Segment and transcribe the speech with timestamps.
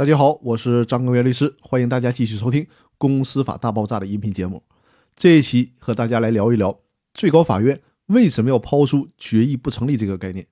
[0.00, 2.64] 大家好，我是张根元律师，欢迎大家继续收听
[2.96, 4.62] 《公司法大爆炸》的音频节目。
[5.14, 6.80] 这一期和大家来聊一聊
[7.12, 10.46] 最高法院为什么要抛出决议不成立这个概念。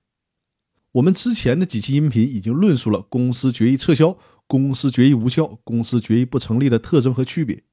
[0.91, 4.15] 我们之前的几期音频已经论述了公司决议撤销、
[4.45, 7.63] 公司决议无效、公司决议不成立的特征和区别，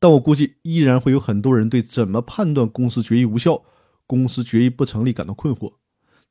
[0.00, 3.62] 但我估计依然会有很多人对怎么判断公司决议无效、
[4.06, 5.74] 公司决议不成立感到困惑。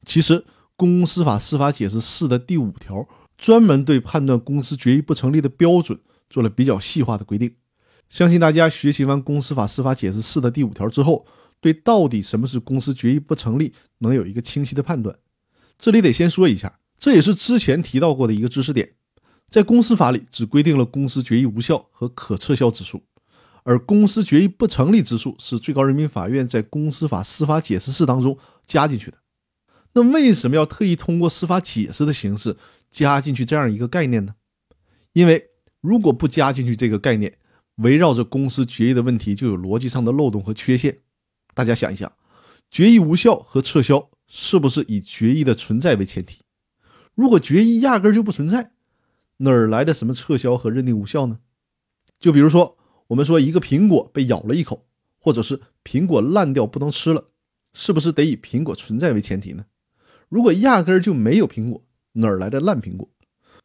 [0.04, 0.40] 其实，
[0.76, 3.08] 《公司法司法解释四》的第五条。
[3.38, 6.00] 专门对判断公司决议不成立的标准
[6.30, 7.56] 做了比较细化的规定，
[8.10, 11.26] 相信大家学习完《公司法司法解释四》的第五条之后，
[11.60, 15.18] 对到底什么是公司决议不成立能有一个清晰的判断。
[15.78, 18.94] 这里得先说一下，这也是之前提到过的一个知识点，
[19.50, 23.04] 在公司法里只规定了公司决议无效和可撤销之诉，
[23.64, 29.18] 而公司决议不成立之诉是最高人民法院在《公司法司法解释四》当中加进去的。
[29.96, 32.58] 那为什么要特意通过司法解释的形式？
[32.92, 34.36] 加进去这样一个概念呢？
[35.14, 37.38] 因为如果不加进去这个概念，
[37.76, 41.00] 围绕着公司决议的问题就有逻辑上的漏洞和缺陷。
[41.54, 42.12] 大家想一想，
[42.70, 46.42] 决议无效和撤销是不是以决议的存在为前提？
[47.14, 48.72] 如果决议压根就不存在，
[49.38, 51.40] 哪儿来的什么撤销和认定无效呢？
[52.20, 54.86] 就比如说，我们说一个苹果被咬了一口，
[55.20, 57.30] 或者是苹果烂掉不能吃了，
[57.74, 59.66] 是不是得以苹果存在为前提呢？
[60.30, 63.10] 如果压根儿就没有苹果，哪儿来的烂苹果？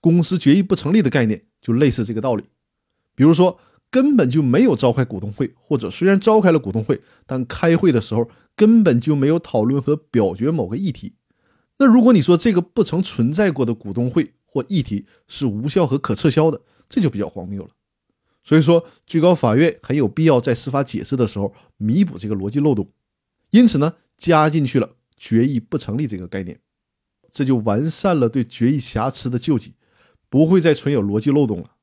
[0.01, 2.45] 公司决议不成立的概念就类似这个道理。
[3.15, 3.59] 比如说，
[3.91, 11.15] 根本就没有召开股东会，或者虽然召开了股东会，但开会的时候根本就没有讨论和表决某个议题。
[11.79, 17.71] 那如果你说这个不曾存在过的股东会或议题是无效和可撤销的，这就比较荒谬了。
[18.43, 22.89] 所以说，最高法院很有必要在司法解释的时候弥补这个逻辑漏洞，
[23.51, 24.91] 因此呢，加进去了
[25.21, 26.59] 决议不成立这个概念。
[27.31, 29.77] 这就完善了对决议瑕疵的救济，
[30.29, 31.77] 不会再存有逻辑漏洞了。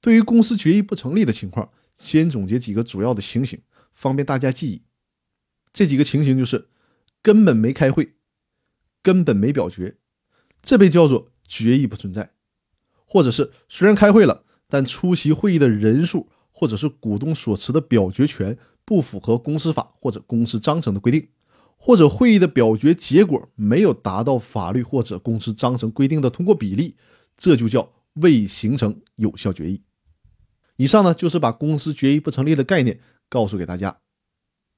[0.00, 3.62] 对于公司决议不成立的情况，先总结几个主要的情形，
[3.94, 4.82] 方便大家记忆。
[5.72, 6.68] 这几个情形就是：
[7.22, 8.14] 根本没开会，
[9.00, 9.96] 根本没表决，
[10.60, 12.30] 这被叫做决议不存在；
[13.06, 21.28] 或者是虽然开会了，但出席会议的人数或者是股东所持的表决权不符合公司法或者公司章程的规定。
[21.86, 26.96] 或者会议的表决结果没有达到法律或者公司章程规定的通过比例，
[27.36, 29.82] 这就叫未形成有效决议。
[30.76, 33.98] 以上呢就是把公司决议不成立的概念告诉给大家。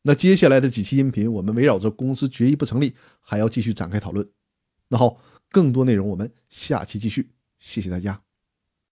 [0.03, 4.29] 那接下来的几期音频，我们围绕着公司决议不成立还要继续展开讨论。
[4.89, 5.23] 那好，
[5.53, 7.31] 更多内容我们下期继续。
[7.61, 8.26] 谢谢大家。